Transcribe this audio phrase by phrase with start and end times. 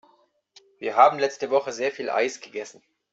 [0.79, 2.81] Wir haben letzte Woche sehr viel Eis gegessen.